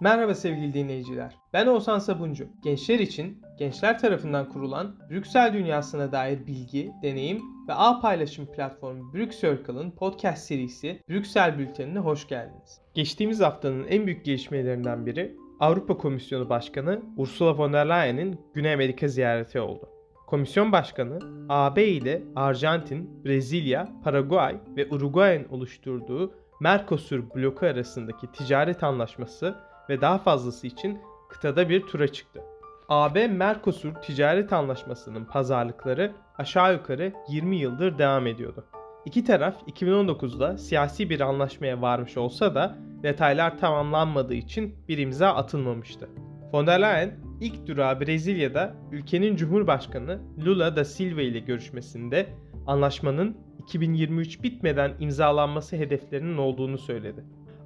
Merhaba 0.00 0.34
sevgili 0.34 0.74
dinleyiciler. 0.74 1.36
Ben 1.52 1.66
Oğuzhan 1.66 1.98
Sabuncu. 1.98 2.48
Gençler 2.62 2.98
için 2.98 3.42
gençler 3.58 3.98
tarafından 3.98 4.48
kurulan 4.48 4.96
Brüksel 5.10 5.52
dünyasına 5.52 6.12
dair 6.12 6.46
bilgi, 6.46 6.92
deneyim 7.02 7.42
ve 7.68 7.74
ağ 7.74 8.00
paylaşım 8.00 8.46
platformu 8.46 9.14
Brüksircle'ın 9.14 9.90
podcast 9.90 10.46
serisi 10.46 11.02
Brüksel 11.08 11.58
Bülteni'ne 11.58 11.98
hoş 11.98 12.28
geldiniz. 12.28 12.80
Geçtiğimiz 12.94 13.40
haftanın 13.40 13.84
en 13.84 14.06
büyük 14.06 14.24
gelişmelerinden 14.24 15.06
biri 15.06 15.36
Avrupa 15.60 15.96
Komisyonu 15.96 16.48
Başkanı 16.48 17.02
Ursula 17.16 17.58
von 17.58 17.72
der 17.72 17.88
Leyen'in 17.88 18.40
Güney 18.54 18.74
Amerika 18.74 19.08
ziyareti 19.08 19.60
oldu. 19.60 19.88
Komisyon 20.26 20.72
Başkanı 20.72 21.18
AB 21.48 21.84
ile 21.84 22.22
Arjantin, 22.36 23.24
Brezilya, 23.24 23.88
Paraguay 24.04 24.56
ve 24.76 24.88
Uruguay'ın 24.90 25.48
oluşturduğu 25.48 26.34
Mercosur 26.60 27.34
bloku 27.34 27.66
arasındaki 27.66 28.32
ticaret 28.32 28.82
anlaşması 28.82 29.67
ve 29.88 30.00
daha 30.00 30.18
fazlası 30.18 30.66
için 30.66 30.98
kıtada 31.28 31.68
bir 31.68 31.82
tura 31.82 32.08
çıktı. 32.08 32.40
AB-Mercosur 32.88 33.94
ticaret 33.94 34.52
anlaşmasının 34.52 35.24
pazarlıkları 35.24 36.12
aşağı 36.38 36.72
yukarı 36.72 37.12
20 37.28 37.56
yıldır 37.56 37.98
devam 37.98 38.26
ediyordu. 38.26 38.64
İki 39.04 39.24
taraf 39.24 39.62
2019'da 39.68 40.58
siyasi 40.58 41.10
bir 41.10 41.20
anlaşmaya 41.20 41.82
varmış 41.82 42.16
olsa 42.16 42.54
da 42.54 42.78
detaylar 43.02 43.58
tamamlanmadığı 43.58 44.34
için 44.34 44.74
bir 44.88 44.98
imza 44.98 45.28
atılmamıştı. 45.28 46.08
Von 46.52 46.66
der 46.66 46.82
Leyen 46.82 47.18
ilk 47.40 47.66
durağı 47.66 48.00
Brezilya'da 48.00 48.74
ülkenin 48.92 49.36
Cumhurbaşkanı 49.36 50.20
Lula 50.46 50.76
da 50.76 50.84
Silva 50.84 51.20
ile 51.20 51.38
görüşmesinde 51.38 52.26
anlaşmanın 52.66 53.36
2023 53.58 54.42
bitmeden 54.42 54.92
imzalanması 55.00 55.76
hedeflerinin 55.76 56.36
olduğunu 56.38 56.78
söyledi. 56.78 57.24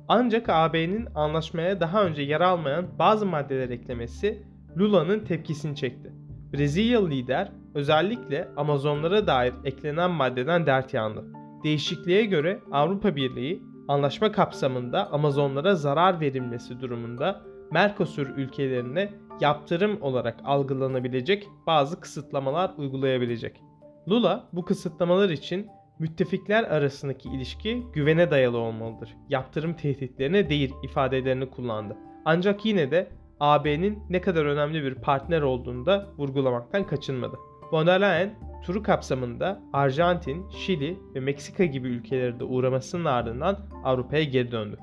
Ancak 0.08 0.48
AB'nin 0.48 1.08
anlaşmaya 1.14 1.80
daha 1.80 2.04
önce 2.04 2.22
yer 2.22 2.40
almayan 2.40 2.86
bazı 2.98 3.26
maddeler 3.26 3.70
eklemesi 3.70 4.42
Lula'nın 4.78 5.20
tepkisini 5.20 5.76
çekti. 5.76 6.12
Brezilyalı 6.52 7.10
lider 7.10 7.52
özellikle 7.74 8.48
Amazonlara 8.56 9.26
dair 9.26 9.54
eklenen 9.64 10.10
maddeden 10.10 10.66
dert 10.66 10.94
yandı. 10.94 11.24
Değişikliğe 11.64 12.24
göre 12.24 12.60
Avrupa 12.72 13.16
Birliği 13.16 13.62
anlaşma 13.88 14.32
kapsamında 14.32 15.12
Amazonlara 15.12 15.74
zarar 15.74 16.20
verilmesi 16.20 16.80
durumunda 16.80 17.42
Mercosur 17.70 18.26
ülkelerine 18.26 19.12
yaptırım 19.40 20.02
olarak 20.02 20.40
algılanabilecek 20.44 21.48
bazı 21.66 22.00
kısıtlamalar 22.00 22.70
uygulayabilecek. 22.76 23.60
Lula 24.08 24.48
bu 24.52 24.64
kısıtlamalar 24.64 25.30
için 25.30 25.68
müttefikler 26.02 26.64
arasındaki 26.64 27.28
ilişki 27.28 27.86
güvene 27.92 28.30
dayalı 28.30 28.58
olmalıdır. 28.58 29.16
Yaptırım 29.28 29.74
tehditlerine 29.74 30.48
değil 30.50 30.74
ifadelerini 30.82 31.50
kullandı. 31.50 31.96
Ancak 32.24 32.64
yine 32.64 32.90
de 32.90 33.08
AB'nin 33.40 33.98
ne 34.10 34.20
kadar 34.20 34.44
önemli 34.44 34.82
bir 34.82 34.94
partner 34.94 35.42
olduğunu 35.42 35.86
da 35.86 36.06
vurgulamaktan 36.18 36.86
kaçınmadı. 36.86 37.36
Von 37.72 37.86
der 37.86 38.00
Leyen 38.00 38.34
turu 38.64 38.82
kapsamında 38.82 39.62
Arjantin, 39.72 40.48
Şili 40.50 40.98
ve 41.14 41.20
Meksika 41.20 41.64
gibi 41.64 41.88
ülkelere 41.88 42.40
de 42.40 42.44
uğramasının 42.44 43.04
ardından 43.04 43.58
Avrupa'ya 43.84 44.24
geri 44.24 44.52
döndü. 44.52 44.78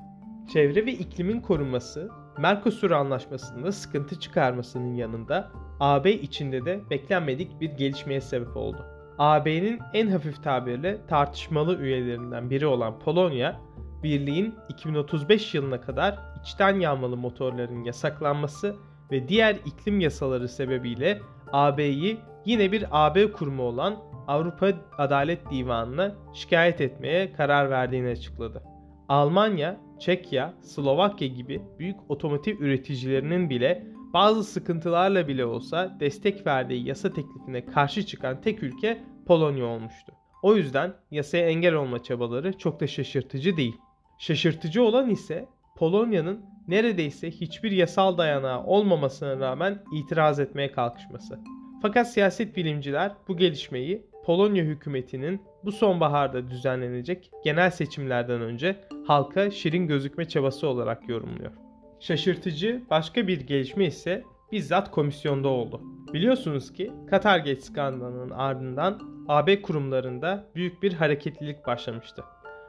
Çevre 0.52 0.86
ve 0.86 0.92
iklimin 0.92 1.40
korunması, 1.40 2.10
Mercosur 2.38 2.90
anlaşmasında 2.90 3.72
sıkıntı 3.72 4.20
çıkarmasının 4.20 4.94
yanında 4.94 5.52
AB 5.80 6.12
içinde 6.12 6.64
de 6.64 6.80
beklenmedik 6.90 7.60
bir 7.60 7.70
gelişmeye 7.70 8.20
sebep 8.20 8.56
oldu. 8.56 8.99
AB'nin 9.20 9.80
en 9.94 10.06
hafif 10.08 10.42
tabirle 10.42 11.06
tartışmalı 11.06 11.78
üyelerinden 11.78 12.50
biri 12.50 12.66
olan 12.66 12.98
Polonya, 12.98 13.60
birliğin 14.02 14.54
2035 14.68 15.54
yılına 15.54 15.80
kadar 15.80 16.18
içten 16.42 16.80
yanmalı 16.80 17.16
motorların 17.16 17.84
yasaklanması 17.84 18.76
ve 19.10 19.28
diğer 19.28 19.56
iklim 19.66 20.00
yasaları 20.00 20.48
sebebiyle 20.48 21.20
AB'yi 21.52 22.18
yine 22.44 22.72
bir 22.72 22.84
AB 22.90 23.32
kurumu 23.32 23.62
olan 23.62 23.96
Avrupa 24.26 24.72
Adalet 24.98 25.50
Divanı'na 25.50 26.14
şikayet 26.34 26.80
etmeye 26.80 27.32
karar 27.32 27.70
verdiğini 27.70 28.08
açıkladı. 28.08 28.62
Almanya, 29.08 29.80
Çekya, 29.98 30.54
Slovakya 30.62 31.28
gibi 31.28 31.62
büyük 31.78 31.96
otomotiv 32.08 32.60
üreticilerinin 32.60 33.50
bile 33.50 33.86
bazı 34.12 34.44
sıkıntılarla 34.44 35.28
bile 35.28 35.44
olsa 35.44 35.96
destek 36.00 36.46
verdiği 36.46 36.88
yasa 36.88 37.12
teklifine 37.12 37.66
karşı 37.66 38.06
çıkan 38.06 38.40
tek 38.40 38.62
ülke 38.62 39.02
Polonya 39.26 39.64
olmuştu. 39.64 40.12
O 40.42 40.56
yüzden 40.56 40.94
yasaya 41.10 41.48
engel 41.48 41.74
olma 41.74 42.02
çabaları 42.02 42.58
çok 42.58 42.80
da 42.80 42.86
şaşırtıcı 42.86 43.56
değil. 43.56 43.76
Şaşırtıcı 44.18 44.82
olan 44.82 45.10
ise 45.10 45.48
Polonya'nın 45.76 46.44
neredeyse 46.68 47.30
hiçbir 47.30 47.70
yasal 47.72 48.18
dayanağı 48.18 48.64
olmamasına 48.64 49.38
rağmen 49.40 49.82
itiraz 49.92 50.40
etmeye 50.40 50.72
kalkışması. 50.72 51.38
Fakat 51.82 52.12
siyaset 52.12 52.56
bilimciler 52.56 53.12
bu 53.28 53.36
gelişmeyi 53.36 54.06
Polonya 54.24 54.64
hükümetinin 54.64 55.42
bu 55.64 55.72
sonbaharda 55.72 56.48
düzenlenecek 56.48 57.30
genel 57.44 57.70
seçimlerden 57.70 58.40
önce 58.40 58.76
halka 59.06 59.50
şirin 59.50 59.86
gözükme 59.86 60.28
çabası 60.28 60.68
olarak 60.68 61.08
yorumluyor. 61.08 61.69
Şaşırtıcı 62.00 62.82
başka 62.90 63.26
bir 63.26 63.40
gelişme 63.40 63.86
ise 63.86 64.24
bizzat 64.52 64.90
komisyonda 64.90 65.48
oldu. 65.48 65.80
Biliyorsunuz 66.12 66.72
ki 66.72 66.92
Katargate 67.10 67.60
skandalının 67.60 68.30
ardından 68.30 69.00
AB 69.28 69.62
kurumlarında 69.62 70.46
büyük 70.54 70.82
bir 70.82 70.92
hareketlilik 70.92 71.66
başlamıştı. 71.66 72.24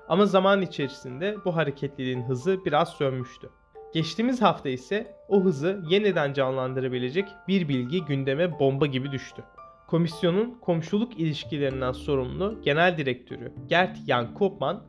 Ama 0.08 0.26
zaman 0.26 0.62
içerisinde 0.62 1.36
bu 1.46 1.56
hareketliliğin 1.56 2.22
hızı 2.22 2.66
biraz 2.66 2.90
sönmüştü. 2.90 3.50
Geçtiğimiz 3.94 4.42
hafta 4.42 4.70
ise 4.70 5.16
o 5.30 5.42
hızı 5.42 5.84
yeniden 5.90 6.34
canlandırabilecek 6.34 7.30
bir 7.48 7.68
bilgi 7.68 8.06
gündeme 8.06 8.60
bomba 8.60 8.86
gibi 8.86 9.12
düştü. 9.12 9.44
Komisyonun 9.88 10.58
komşuluk 10.62 11.20
ilişkilerinden 11.20 11.92
sorumlu 11.92 12.62
genel 12.64 12.98
direktörü 12.98 13.54
Gert 13.68 13.98
Jan 14.08 14.34
Koopman 14.34 14.84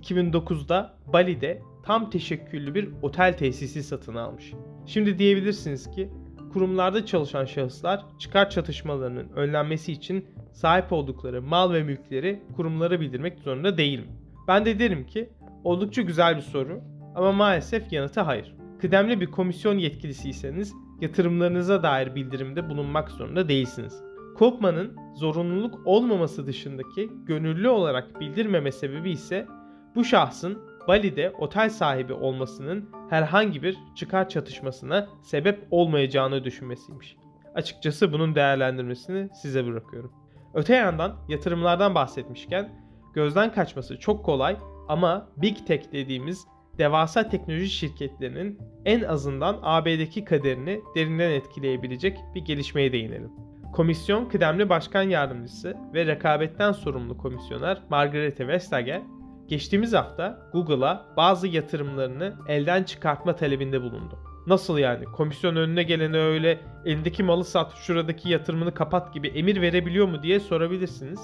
2009'da 0.00 0.94
Bali'de 1.12 1.62
tam 1.82 2.10
teşekküllü 2.10 2.74
bir 2.74 2.88
otel 3.02 3.38
tesisi 3.38 3.82
satın 3.82 4.14
almış. 4.14 4.52
Şimdi 4.86 5.18
diyebilirsiniz 5.18 5.90
ki 5.90 6.10
kurumlarda 6.52 7.06
çalışan 7.06 7.44
şahıslar 7.44 8.04
çıkar 8.18 8.50
çatışmalarının 8.50 9.28
önlenmesi 9.28 9.92
için 9.92 10.26
sahip 10.52 10.92
oldukları 10.92 11.42
mal 11.42 11.72
ve 11.72 11.82
mülkleri 11.82 12.42
kurumlara 12.56 13.00
bildirmek 13.00 13.38
zorunda 13.38 13.78
değil 13.78 13.98
mi? 13.98 14.08
Ben 14.48 14.64
de 14.64 14.78
derim 14.78 15.06
ki 15.06 15.28
oldukça 15.64 16.02
güzel 16.02 16.36
bir 16.36 16.42
soru 16.42 16.80
ama 17.14 17.32
maalesef 17.32 17.92
yanıtı 17.92 18.20
hayır. 18.20 18.54
Kıdemli 18.80 19.20
bir 19.20 19.26
komisyon 19.26 19.78
yetkilisiyseniz 19.78 20.74
yatırımlarınıza 21.00 21.82
dair 21.82 22.14
bildirimde 22.14 22.70
bulunmak 22.70 23.10
zorunda 23.10 23.48
değilsiniz. 23.48 24.02
Kopman'ın 24.38 24.96
zorunluluk 25.16 25.86
olmaması 25.86 26.46
dışındaki 26.46 27.10
gönüllü 27.26 27.68
olarak 27.68 28.20
bildirmeme 28.20 28.72
sebebi 28.72 29.10
ise 29.10 29.46
bu 29.94 30.04
şahsın 30.04 30.58
Bali'de 30.90 31.30
otel 31.38 31.70
sahibi 31.70 32.12
olmasının 32.12 32.90
herhangi 33.10 33.62
bir 33.62 33.78
çıkar 33.94 34.28
çatışmasına 34.28 35.08
sebep 35.22 35.66
olmayacağını 35.70 36.44
düşünmesiymiş. 36.44 37.16
Açıkçası 37.54 38.12
bunun 38.12 38.34
değerlendirmesini 38.34 39.28
size 39.34 39.66
bırakıyorum. 39.66 40.12
Öte 40.54 40.74
yandan 40.74 41.16
yatırımlardan 41.28 41.94
bahsetmişken 41.94 42.72
gözden 43.14 43.52
kaçması 43.52 43.98
çok 43.98 44.24
kolay 44.24 44.56
ama 44.88 45.28
Big 45.36 45.56
Tech 45.66 45.92
dediğimiz 45.92 46.46
devasa 46.78 47.28
teknoloji 47.28 47.68
şirketlerinin 47.68 48.58
en 48.84 49.02
azından 49.02 49.58
AB'deki 49.62 50.24
kaderini 50.24 50.80
derinden 50.94 51.30
etkileyebilecek 51.30 52.18
bir 52.34 52.44
gelişmeye 52.44 52.92
değinelim. 52.92 53.30
Komisyon 53.72 54.28
kıdemli 54.28 54.68
başkan 54.68 55.02
yardımcısı 55.02 55.76
ve 55.94 56.06
rekabetten 56.06 56.72
sorumlu 56.72 57.18
komisyoner 57.18 57.82
Margarete 57.90 58.48
Vestager 58.48 59.02
geçtiğimiz 59.50 59.92
hafta 59.92 60.48
Google'a 60.52 61.06
bazı 61.16 61.48
yatırımlarını 61.48 62.34
elden 62.48 62.82
çıkartma 62.82 63.36
talebinde 63.36 63.82
bulundu. 63.82 64.18
Nasıl 64.46 64.78
yani? 64.78 65.04
Komisyon 65.04 65.56
önüne 65.56 65.82
gelene 65.82 66.18
öyle 66.18 66.60
elindeki 66.84 67.22
malı 67.22 67.44
sat, 67.44 67.74
şuradaki 67.74 68.28
yatırımını 68.28 68.74
kapat 68.74 69.14
gibi 69.14 69.28
emir 69.28 69.60
verebiliyor 69.60 70.08
mu 70.08 70.22
diye 70.22 70.40
sorabilirsiniz. 70.40 71.20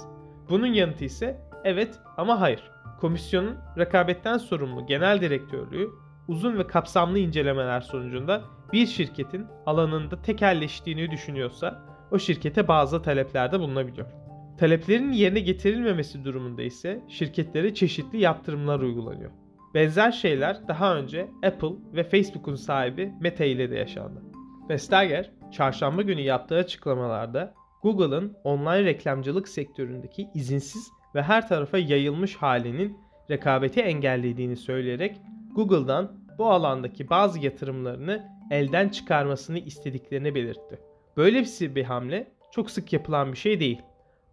Bunun 0.49 0.67
yanıtı 0.67 1.05
ise 1.05 1.41
evet 1.63 1.99
ama 2.17 2.41
hayır. 2.41 2.63
Komisyonun 3.01 3.55
rekabetten 3.77 4.37
sorumlu 4.37 4.85
genel 4.85 5.21
direktörlüğü 5.21 5.89
uzun 6.27 6.57
ve 6.57 6.67
kapsamlı 6.67 7.19
incelemeler 7.19 7.81
sonucunda 7.81 8.41
bir 8.73 8.85
şirketin 8.87 9.47
alanında 9.65 10.21
tekelleştiğini 10.21 11.11
düşünüyorsa 11.11 11.81
o 12.11 12.19
şirkete 12.19 12.67
bazı 12.67 13.01
taleplerde 13.01 13.59
bulunabiliyor. 13.59 14.26
Taleplerin 14.57 15.11
yerine 15.11 15.39
getirilmemesi 15.39 16.25
durumunda 16.25 16.63
ise 16.63 17.01
şirketlere 17.07 17.73
çeşitli 17.73 18.21
yaptırımlar 18.21 18.79
uygulanıyor. 18.79 19.31
Benzer 19.73 20.11
şeyler 20.11 20.67
daha 20.67 20.97
önce 20.97 21.27
Apple 21.43 21.75
ve 21.93 22.03
Facebook'un 22.03 22.55
sahibi 22.55 23.13
Meta 23.21 23.45
ile 23.45 23.71
de 23.71 23.75
yaşandı. 23.75 24.23
Vestager, 24.69 25.31
çarşamba 25.51 26.01
günü 26.01 26.21
yaptığı 26.21 26.55
açıklamalarda 26.55 27.53
Google'ın 27.83 28.37
online 28.43 28.83
reklamcılık 28.83 29.47
sektöründeki 29.47 30.29
izinsiz 30.33 30.91
ve 31.15 31.21
her 31.21 31.47
tarafa 31.47 31.77
yayılmış 31.77 32.35
halinin 32.35 32.97
rekabeti 33.29 33.81
engellediğini 33.81 34.55
söyleyerek 34.55 35.21
Google'dan 35.55 36.11
bu 36.37 36.49
alandaki 36.49 37.09
bazı 37.09 37.39
yatırımlarını 37.39 38.27
elden 38.51 38.89
çıkarmasını 38.89 39.59
istediklerini 39.59 40.35
belirtti. 40.35 40.79
Böylesi 41.17 41.75
bir 41.75 41.83
hamle 41.83 42.31
çok 42.51 42.71
sık 42.71 42.93
yapılan 42.93 43.31
bir 43.31 43.37
şey 43.37 43.59
değil. 43.59 43.81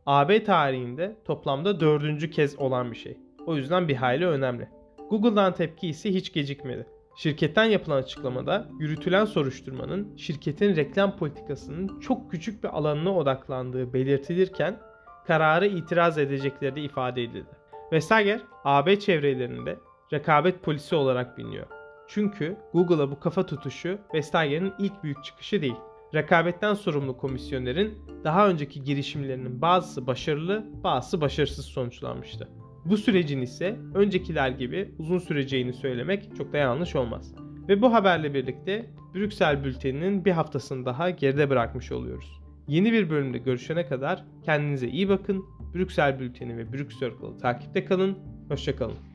AB 0.07 0.45
tarihinde 0.45 1.17
toplamda 1.25 1.81
dördüncü 1.81 2.31
kez 2.31 2.59
olan 2.59 2.91
bir 2.93 2.97
şey. 2.97 3.19
O 3.47 3.57
yüzden 3.57 3.89
bir 3.89 3.95
hayli 3.95 4.27
önemli. 4.27 4.69
Google'dan 5.11 5.55
tepki 5.55 5.89
ise 5.89 6.11
hiç 6.15 6.33
gecikmedi. 6.33 6.87
Şirketten 7.17 7.65
yapılan 7.65 7.97
açıklamada 7.97 8.69
yürütülen 8.79 9.25
soruşturmanın 9.25 10.17
şirketin 10.17 10.77
reklam 10.77 11.17
politikasının 11.17 12.01
çok 12.01 12.31
küçük 12.31 12.65
bir 12.65 12.69
alanına 12.69 13.17
odaklandığı 13.17 13.93
belirtilirken 13.93 14.79
kararı 15.27 15.67
itiraz 15.67 16.19
edecekleri 16.19 16.77
de 16.77 16.81
ifade 16.81 17.23
edildi. 17.23 17.51
Vestager, 17.93 18.41
AB 18.65 18.99
çevrelerinde 18.99 19.79
rekabet 20.13 20.63
polisi 20.63 20.95
olarak 20.95 21.39
biliniyor. 21.39 21.67
Çünkü 22.09 22.57
Google'a 22.73 23.11
bu 23.11 23.21
kafa 23.21 23.47
tutuşu 23.47 23.99
Vestager'in 24.15 24.73
ilk 24.79 25.03
büyük 25.03 25.25
çıkışı 25.25 25.63
değil. 25.63 25.77
Rekabetten 26.15 26.75
sorumlu 26.75 27.17
komisyonların 27.17 27.95
daha 28.25 28.49
önceki 28.49 28.85
girişimlerinin 28.85 29.63
bazısı 29.63 30.07
başarılı, 30.07 30.67
bazısı 30.85 31.21
başarısız 31.21 31.65
sonuçlanmıştı. 31.65 32.49
Bu 32.85 32.97
sürecin 32.97 33.41
ise 33.41 33.77
öncekiler 33.95 34.49
gibi 34.49 34.95
uzun 34.99 35.19
süreceğini 35.19 35.73
söylemek 35.73 36.37
çok 36.37 36.53
da 36.53 36.57
yanlış 36.57 36.97
olmaz. 36.97 37.35
Ve 37.69 37.83
bu 37.83 37.93
haberle 37.93 38.35
birlikte 38.35 38.87
Brüksel 39.15 39.65
bülteninin 39.65 40.25
bir 40.25 40.33
haftasını 40.33 40.87
daha 40.87 41.11
geride 41.11 41.51
bırakmış 41.51 41.93
oluyoruz. 41.93 42.41
Yeni 42.69 42.93
bir 42.93 43.11
bölümde 43.11 43.39
görüşene 43.39 43.87
kadar 43.87 44.25
kendinize 44.45 44.89
iyi 44.89 45.09
bakın. 45.09 45.45
Brüksel 45.75 46.21
bülteni 46.21 46.57
ve 46.57 46.73
Brüksel 46.73 47.11
takipte 47.43 47.85
kalın. 47.85 48.19
Hoşçakalın. 48.49 49.14